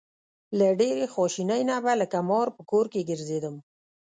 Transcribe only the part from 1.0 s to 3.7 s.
خواشینۍ نه به لکه مار په کور کې ګرځېدم.